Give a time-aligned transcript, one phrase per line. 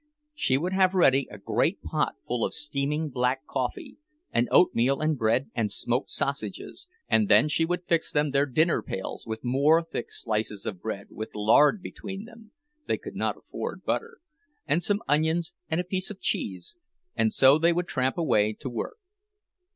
[0.33, 3.97] She would have ready a great pot full of steaming black coffee,
[4.31, 8.81] and oatmeal and bread and smoked sausages; and then she would fix them their dinner
[8.81, 14.83] pails with more thick slices of bread with lard between them—they could not afford butter—and
[14.83, 16.77] some onions and a piece of cheese,
[17.15, 18.97] and so they would tramp away to work.